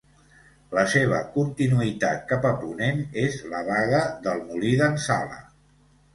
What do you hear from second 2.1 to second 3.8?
cap a ponent és la